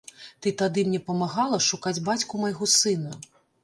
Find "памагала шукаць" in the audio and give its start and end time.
1.11-1.97